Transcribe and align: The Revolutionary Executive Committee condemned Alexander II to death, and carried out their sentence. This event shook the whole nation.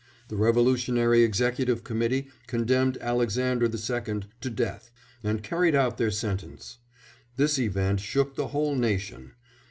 The 0.29 0.35
Revolutionary 0.35 1.21
Executive 1.21 1.83
Committee 1.83 2.27
condemned 2.47 2.97
Alexander 3.01 3.65
II 3.67 4.21
to 4.41 4.49
death, 4.49 4.89
and 5.23 5.43
carried 5.43 5.75
out 5.75 5.99
their 5.99 6.09
sentence. 6.09 6.79
This 7.35 7.59
event 7.59 7.99
shook 7.99 8.33
the 8.35 8.47
whole 8.47 8.73
nation. 8.75 9.33